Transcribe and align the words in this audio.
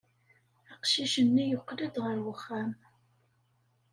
Aqcic-nni 0.73 1.45
yeqqel-d 1.47 1.95
ɣer 2.03 2.17
wexxam. 2.25 2.71